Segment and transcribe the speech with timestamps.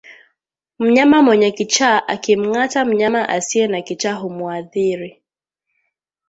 [0.79, 5.21] Mnyama mwenye kichaa akimngata mnyama asiye na kichaa humuathiri